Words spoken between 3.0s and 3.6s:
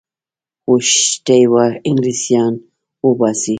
وباسي.